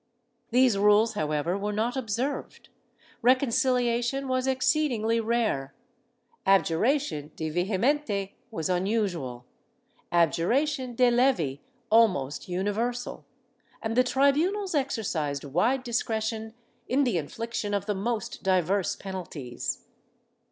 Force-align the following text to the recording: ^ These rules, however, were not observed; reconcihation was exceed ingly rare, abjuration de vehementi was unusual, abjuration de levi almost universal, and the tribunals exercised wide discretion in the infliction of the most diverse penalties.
^ 0.47 0.49
These 0.49 0.79
rules, 0.79 1.13
however, 1.13 1.55
were 1.55 1.71
not 1.71 1.95
observed; 1.95 2.69
reconcihation 3.23 4.25
was 4.25 4.47
exceed 4.47 4.89
ingly 4.89 5.23
rare, 5.23 5.75
abjuration 6.43 7.29
de 7.35 7.51
vehementi 7.51 8.31
was 8.49 8.67
unusual, 8.67 9.45
abjuration 10.11 10.95
de 10.95 11.11
levi 11.11 11.57
almost 11.91 12.49
universal, 12.49 13.25
and 13.79 13.95
the 13.95 14.03
tribunals 14.03 14.73
exercised 14.73 15.43
wide 15.43 15.83
discretion 15.83 16.55
in 16.87 17.03
the 17.03 17.19
infliction 17.19 17.75
of 17.75 17.85
the 17.85 17.93
most 17.93 18.41
diverse 18.41 18.95
penalties. 18.95 19.85